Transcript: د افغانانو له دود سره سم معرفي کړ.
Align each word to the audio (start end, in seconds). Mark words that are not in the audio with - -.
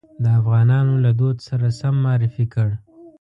د 0.23 0.25
افغانانو 0.39 0.93
له 1.03 1.11
دود 1.19 1.37
سره 1.47 1.67
سم 1.79 1.95
معرفي 2.05 2.45
کړ. 2.53 2.69